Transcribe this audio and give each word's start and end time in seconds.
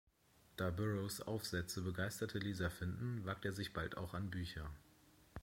Da 0.57 0.71
Burroughs 0.71 1.21
Aufsätze 1.21 1.83
begeisterte 1.83 2.39
Leser 2.39 2.71
finden, 2.71 3.23
wagt 3.23 3.45
er 3.45 3.53
sich 3.53 3.71
bald 3.71 3.97
auch 3.97 4.15
an 4.15 4.31
Bücher. 4.31 4.67